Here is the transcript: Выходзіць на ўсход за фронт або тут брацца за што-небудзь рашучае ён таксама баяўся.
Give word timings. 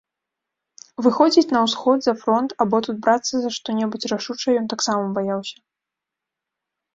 Выходзіць 1.07 1.51
на 1.55 1.59
ўсход 1.65 1.97
за 2.05 2.13
фронт 2.21 2.55
або 2.65 2.77
тут 2.87 2.97
брацца 3.09 3.35
за 3.45 3.49
што-небудзь 3.59 4.09
рашучае 4.15 4.55
ён 4.63 4.67
таксама 4.73 5.03
баяўся. 5.19 5.57